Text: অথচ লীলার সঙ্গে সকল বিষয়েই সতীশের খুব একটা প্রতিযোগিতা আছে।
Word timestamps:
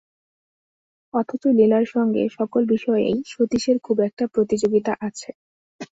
অথচ 1.13 1.43
লীলার 1.57 1.85
সঙ্গে 1.93 2.23
সকল 2.37 2.61
বিষয়েই 2.69 3.17
সতীশের 3.27 3.77
খুব 3.83 3.97
একটা 4.07 4.23
প্রতিযোগিতা 4.33 4.93
আছে। 5.07 5.29